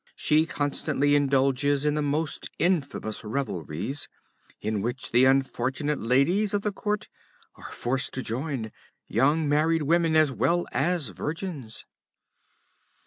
She 0.15 0.47
constantly 0.47 1.13
indulges 1.15 1.85
in 1.85 1.93
the 1.93 2.01
most 2.01 2.49
infamous 2.57 3.23
revelries, 3.23 4.07
in 4.59 4.81
which 4.81 5.11
the 5.11 5.25
unfortunate 5.25 5.99
ladies 6.01 6.55
of 6.55 6.63
the 6.63 6.71
court 6.71 7.07
are 7.53 7.71
forced 7.71 8.11
to 8.15 8.23
join, 8.23 8.71
young 9.07 9.47
married 9.47 9.83
women 9.83 10.15
as 10.15 10.31
well 10.31 10.65
as 10.71 11.09
virgins. 11.09 11.85